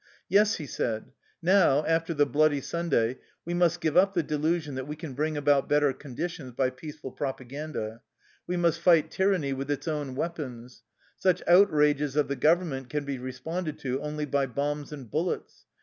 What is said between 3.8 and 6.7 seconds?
up the delusion that we can bring about better conditions